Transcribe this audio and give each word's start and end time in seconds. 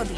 prírody. 0.00 0.16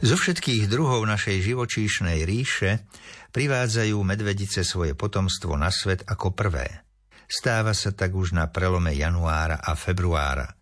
Zo 0.00 0.16
všetkých 0.16 0.64
druhov 0.72 1.04
našej 1.04 1.44
živočíšnej 1.44 2.24
ríše 2.24 2.88
privádzajú 3.30 3.96
medvedice 4.00 4.64
svoje 4.64 4.96
potomstvo 4.96 5.54
na 5.54 5.68
svet 5.68 6.02
ako 6.08 6.32
prvé. 6.32 6.84
Stáva 7.30 7.76
sa 7.76 7.94
tak 7.94 8.16
už 8.16 8.34
na 8.34 8.50
prelome 8.50 8.96
januára 8.96 9.60
a 9.60 9.76
februára. 9.78 10.56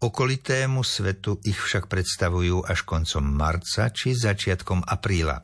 Okolitému 0.00 0.80
svetu 0.86 1.36
ich 1.44 1.58
však 1.58 1.90
predstavujú 1.90 2.64
až 2.64 2.86
koncom 2.86 3.24
marca 3.24 3.90
či 3.92 4.16
začiatkom 4.16 4.86
apríla. 4.88 5.42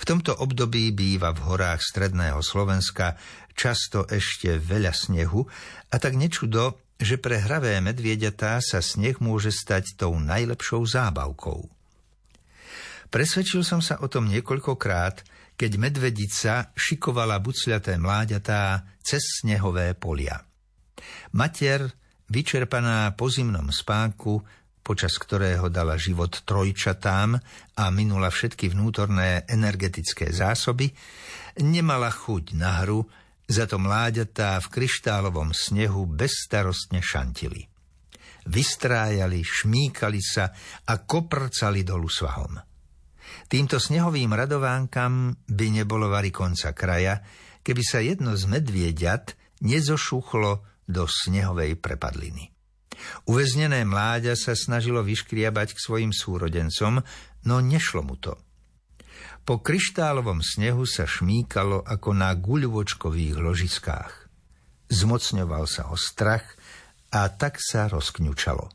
V 0.00 0.02
tomto 0.02 0.34
období 0.34 0.90
býva 0.90 1.30
v 1.30 1.46
horách 1.46 1.78
stredného 1.78 2.42
Slovenska 2.42 3.14
často 3.54 4.08
ešte 4.08 4.58
veľa 4.58 4.90
snehu 4.90 5.46
a 5.92 5.96
tak 6.00 6.18
nečudo, 6.18 6.89
že 7.00 7.16
pre 7.16 7.40
hravé 7.40 7.80
medvieďatá 7.80 8.60
sa 8.60 8.84
sneh 8.84 9.16
môže 9.24 9.48
stať 9.48 9.96
tou 9.96 10.20
najlepšou 10.20 10.84
zábavkou. 10.84 11.64
Presvedčil 13.10 13.64
som 13.64 13.80
sa 13.80 13.98
o 14.04 14.06
tom 14.06 14.28
niekoľkokrát, 14.28 15.24
keď 15.56 15.70
medvedica 15.80 16.70
šikovala 16.76 17.40
bucľaté 17.40 17.96
mláďatá 17.96 18.84
cez 19.02 19.42
snehové 19.42 19.96
polia. 19.96 20.38
Mater, 21.34 21.90
vyčerpaná 22.30 23.16
po 23.16 23.26
zimnom 23.32 23.72
spánku, 23.72 24.44
počas 24.80 25.16
ktorého 25.16 25.68
dala 25.72 25.96
život 26.00 26.44
trojčatám 26.44 27.36
a 27.76 27.84
minula 27.92 28.30
všetky 28.30 28.72
vnútorné 28.72 29.44
energetické 29.48 30.30
zásoby, 30.30 30.92
nemala 31.60 32.08
chuť 32.08 32.44
na 32.56 32.84
hru, 32.84 33.04
za 33.50 33.66
to 33.66 33.82
mláďatá 33.82 34.62
v 34.62 34.70
kryštálovom 34.70 35.50
snehu 35.50 36.06
bezstarostne 36.06 37.02
šantili. 37.02 37.66
Vystrájali, 38.46 39.42
šmíkali 39.42 40.22
sa 40.22 40.54
a 40.86 40.94
koprcali 41.02 41.82
dolu 41.82 42.06
svahom. 42.06 42.62
Týmto 43.50 43.82
snehovým 43.82 44.30
radovánkam 44.30 45.34
by 45.50 45.66
nebolo 45.82 46.06
vari 46.06 46.30
konca 46.30 46.70
kraja, 46.70 47.18
keby 47.66 47.82
sa 47.82 47.98
jedno 47.98 48.38
z 48.38 48.46
medviediat 48.46 49.34
nezošuchlo 49.66 50.64
do 50.86 51.04
snehovej 51.10 51.74
prepadliny. 51.78 52.54
Uväznené 53.26 53.82
mláďa 53.82 54.38
sa 54.38 54.54
snažilo 54.54 55.02
vyškriabať 55.02 55.74
k 55.74 55.78
svojim 55.82 56.12
súrodencom, 56.14 57.02
no 57.46 57.54
nešlo 57.58 58.06
mu 58.06 58.16
to. 58.16 58.38
Po 59.44 59.58
kryštálovom 59.58 60.44
snehu 60.44 60.84
sa 60.84 61.08
šmíkalo 61.08 61.82
ako 61.82 62.10
na 62.14 62.32
guľvočkových 62.36 63.34
ložiskách. 63.40 64.12
Zmocňoval 64.90 65.64
sa 65.70 65.90
o 65.90 65.96
strach 65.96 66.44
a 67.10 67.26
tak 67.30 67.58
sa 67.58 67.86
rozkňučalo. 67.90 68.70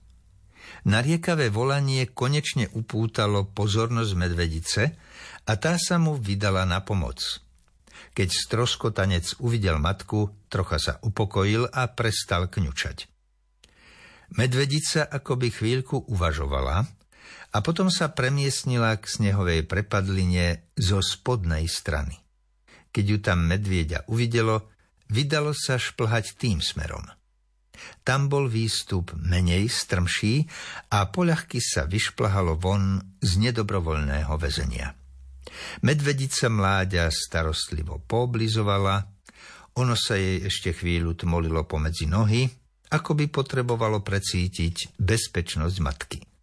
Nariekavé 0.85 1.49
volanie 1.49 2.05
konečne 2.09 2.69
upútalo 2.73 3.49
pozornosť 3.49 4.11
medvedice 4.13 4.81
a 5.45 5.53
tá 5.57 5.81
sa 5.81 5.97
mu 5.97 6.17
vydala 6.17 6.65
na 6.65 6.81
pomoc. 6.85 7.41
Keď 8.15 8.29
stroskotanec 8.31 9.41
uvidel 9.43 9.81
matku, 9.81 10.31
trocha 10.47 10.77
sa 10.79 10.93
upokojil 11.03 11.67
a 11.67 11.89
prestal 11.91 12.47
kňučať. 12.47 13.11
Medvedica 14.39 15.05
akoby 15.05 15.53
chvíľku 15.53 16.09
uvažovala 16.09 16.87
a 17.55 17.63
potom 17.63 17.87
sa 17.87 18.11
premiesnila 18.11 18.99
k 18.99 19.07
snehovej 19.07 19.63
prepadline 19.63 20.75
zo 20.75 20.99
spodnej 20.99 21.71
strany. 21.71 22.19
Keď 22.91 23.05
ju 23.07 23.17
tam 23.23 23.47
medvieďa 23.47 24.11
uvidelo, 24.11 24.67
vydalo 25.07 25.55
sa 25.55 25.79
šplhať 25.79 26.35
tým 26.35 26.59
smerom. 26.59 27.07
Tam 28.03 28.27
bol 28.27 28.51
výstup 28.51 29.15
menej 29.15 29.71
strmší 29.71 30.43
a 30.91 31.07
poľahky 31.07 31.63
sa 31.63 31.87
vyšplhalo 31.87 32.59
von 32.59 32.99
z 33.23 33.31
nedobrovoľného 33.39 34.35
väzenia. 34.35 34.91
Medvedica 35.87 36.51
mláďa 36.51 37.07
starostlivo 37.07 38.03
pooblizovala, 38.03 38.99
ono 39.79 39.95
sa 39.95 40.19
jej 40.19 40.43
ešte 40.43 40.75
chvíľu 40.75 41.15
tmolilo 41.15 41.63
pomedzi 41.63 42.07
nohy, 42.07 42.47
ako 42.91 43.11
by 43.15 43.25
potrebovalo 43.31 44.03
precítiť 44.03 44.99
bezpečnosť 44.99 45.77
matky. 45.83 46.34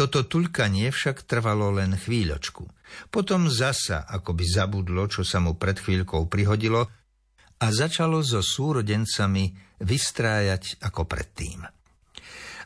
Toto 0.00 0.24
tulkanie 0.24 0.88
však 0.88 1.28
trvalo 1.28 1.76
len 1.76 1.92
chvíľočku. 1.92 2.64
Potom 3.12 3.52
zasa, 3.52 4.08
ako 4.08 4.32
by 4.32 4.44
zabudlo, 4.48 5.04
čo 5.12 5.28
sa 5.28 5.44
mu 5.44 5.60
pred 5.60 5.76
chvíľkou 5.76 6.24
prihodilo 6.24 6.88
a 7.60 7.66
začalo 7.68 8.24
so 8.24 8.40
súrodencami 8.40 9.52
vystrájať 9.84 10.80
ako 10.80 11.04
predtým. 11.04 11.68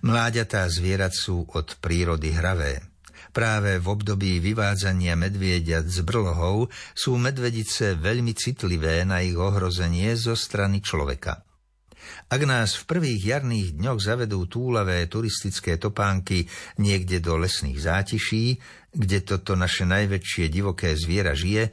Mláďatá 0.06 0.70
zvierat 0.70 1.10
sú 1.10 1.42
od 1.50 1.74
prírody 1.82 2.30
hravé. 2.30 2.86
Práve 3.34 3.82
v 3.82 3.86
období 3.90 4.38
vyvádzania 4.38 5.18
medvieďat 5.18 5.90
z 5.90 6.06
brlohov 6.06 6.70
sú 6.94 7.18
medvedice 7.18 7.98
veľmi 7.98 8.30
citlivé 8.38 9.02
na 9.02 9.26
ich 9.26 9.34
ohrozenie 9.34 10.14
zo 10.14 10.38
strany 10.38 10.78
človeka. 10.78 11.42
Ak 12.30 12.40
nás 12.44 12.74
v 12.78 12.86
prvých 12.88 13.22
jarných 13.36 13.76
dňoch 13.76 14.00
zavedú 14.00 14.48
túlavé 14.48 15.04
turistické 15.10 15.76
topánky 15.76 16.46
niekde 16.80 17.20
do 17.20 17.36
lesných 17.38 17.78
zátiší, 17.78 18.58
kde 18.94 19.18
toto 19.26 19.58
naše 19.58 19.84
najväčšie 19.84 20.48
divoké 20.48 20.94
zviera 20.94 21.34
žije, 21.34 21.70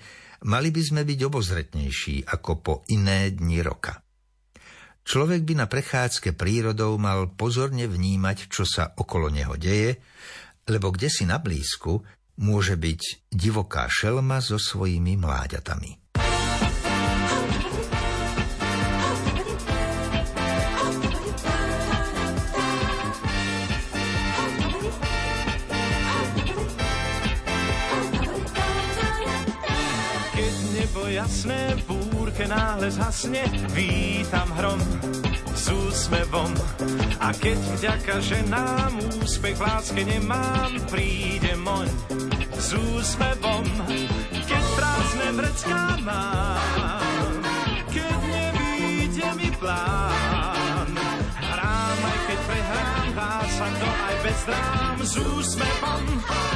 mali 0.50 0.74
by 0.74 0.82
sme 0.82 1.02
byť 1.06 1.20
obozretnejší 1.22 2.16
ako 2.26 2.52
po 2.60 2.74
iné 2.90 3.30
dni 3.30 3.62
roka. 3.62 4.02
Človek 5.02 5.42
by 5.46 5.54
na 5.58 5.68
prechádzke 5.70 6.38
prírodou 6.38 6.98
mal 7.02 7.34
pozorne 7.34 7.90
vnímať, 7.90 8.50
čo 8.50 8.66
sa 8.66 8.94
okolo 8.94 9.34
neho 9.34 9.58
deje, 9.58 9.98
lebo 10.70 10.94
kde 10.94 11.10
si 11.10 11.26
na 11.26 11.42
blízku 11.42 12.02
môže 12.42 12.78
byť 12.78 13.30
divoká 13.34 13.90
šelma 13.90 14.42
so 14.42 14.58
svojimi 14.58 15.18
mláďatami. 15.18 16.01
Jasné, 31.22 31.78
v 31.78 31.82
búrke 31.86 32.50
náhle 32.50 32.90
zhasne, 32.90 33.46
vítam 33.78 34.50
hrom 34.58 34.82
s 35.54 35.70
úsmevom. 35.70 36.50
A 37.22 37.30
keď 37.38 37.58
vďaka 37.78 38.16
ženám 38.26 38.94
úspech 39.22 39.54
v 39.54 39.62
láske 39.62 40.02
nemám, 40.02 40.72
príde 40.90 41.54
moň 41.62 41.86
s 42.58 42.74
úsmevom. 42.74 43.66
Keď 44.34 44.64
prázdne 44.74 45.28
vrecká 45.38 45.84
mám, 46.02 47.34
keď 47.94 48.18
nevíde 48.26 49.28
mi 49.38 49.50
plán, 49.62 50.90
hrám 51.38 52.00
aj 52.02 52.20
keď 52.26 52.40
prehrám, 52.50 53.08
dá 53.14 53.36
sa 53.46 53.68
to 53.70 53.90
aj 54.10 54.16
bez 54.26 54.40
drám 54.50 54.98
s 55.06 55.14
úsmevom, 55.22 56.04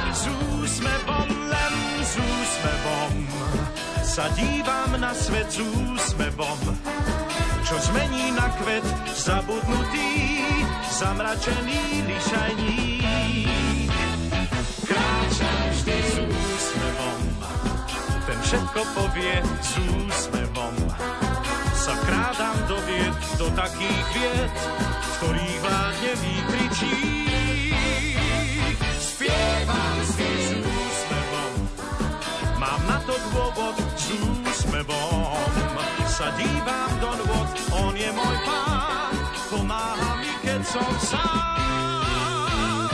s 0.09 0.23
úsmevom, 0.57 1.29
len 1.53 1.73
s 2.01 2.13
úsmevom 2.17 3.13
sa 4.15 4.31
dívam 4.31 4.95
na 4.95 5.11
svet 5.11 5.51
s 5.51 5.59
úsmevom, 5.59 6.59
čo 7.67 7.75
zmení 7.91 8.31
na 8.31 8.47
kvet 8.63 8.87
zabudnutý, 9.11 10.39
zamračený 10.87 12.07
lišajník. 12.07 13.91
Kráčam 14.87 15.59
vždy 15.67 15.97
s 15.99 16.15
úsmevom, 16.31 17.19
ten 18.23 18.39
všetko 18.39 18.81
povie 18.95 19.35
s 19.59 19.71
úsmevom. 19.83 20.75
Sa 21.75 21.99
krádam 22.07 22.55
do 22.71 22.79
vied, 22.87 23.19
do 23.35 23.51
takých 23.51 24.05
vied, 24.15 24.55
v 24.79 25.07
ktorých 25.19 25.59
vládne 25.59 26.11
výkričík. 26.23 27.14
Sa 36.25 36.33
dívam 36.41 36.91
do 36.97 37.11
nôd, 37.21 37.49
on 37.85 37.93
je 37.93 38.09
môj 38.09 38.37
pán, 38.49 39.13
pomáha 39.53 40.17
mi, 40.17 40.33
keď 40.41 40.61
som 40.65 40.89
sám. 41.05 42.89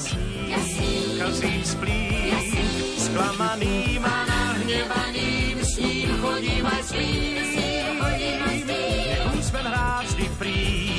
Sním, 0.00 1.20
kazím 1.20 1.60
splím, 1.60 2.32
sklamaným 2.96 4.00
a 4.00 4.16
nahnevaným, 4.24 5.60
s 5.60 5.76
ním 5.84 6.16
chodím 6.24 6.64
aj 6.64 6.80
spím. 6.88 7.36
Nech 8.64 9.28
úsmev 9.36 9.68
hrá 9.68 10.00
vždy 10.00 10.26
príď, 10.40 10.93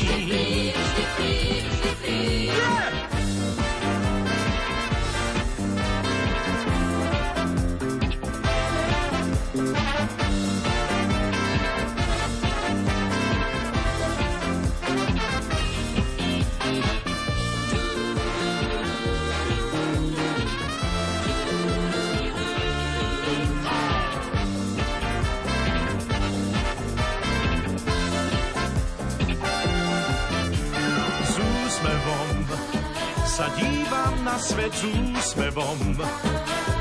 sa 33.36 33.52
dívam 33.60 34.16
na 34.24 34.40
svet 34.40 34.72
s 34.72 34.88
úsmevom, 34.88 36.00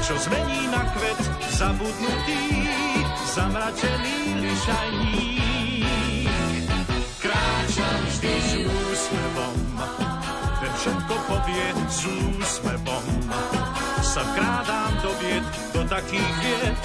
čo 0.06 0.14
zmení 0.14 0.70
na 0.70 0.86
kvet 0.94 1.18
zabudnutý, 1.50 2.62
zamračený 3.34 4.38
lišajník. 4.38 5.82
Kráčam 7.18 8.00
vždy 8.06 8.34
s 8.38 8.50
úsmevom, 8.70 9.82
ten 10.62 10.72
všetko 10.78 11.14
povie 11.26 11.74
s 11.90 12.06
úsmevom. 12.06 13.06
Sa 14.06 14.22
vkrádám 14.22 14.94
do 15.02 15.10
vied, 15.18 15.42
do 15.74 15.82
takých 15.90 16.34
vied, 16.38 16.78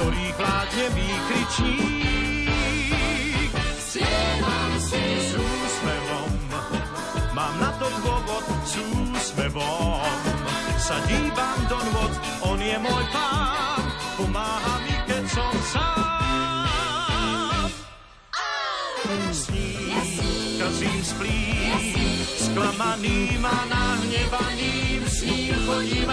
ktorých 0.00 0.32
vládne 0.40 0.86
výkričník. 0.96 2.23
Sa 10.84 11.00
dívam 11.08 11.64
do 11.64 11.80
nôd, 11.80 12.12
on 12.44 12.60
je 12.60 12.76
môj 12.76 13.04
pán, 13.08 13.80
pomáha 14.20 14.84
mi, 14.84 14.92
keď 15.08 15.24
som 15.32 15.52
sám. 15.72 17.72
Sním, 19.32 19.96
kazím 20.60 21.00
splím, 21.00 21.80
sklamaným 22.36 23.40
a 23.40 23.58
nahnevaným, 23.64 25.08
s 25.08 25.24
ním 25.24 25.56
chodím 25.64 26.12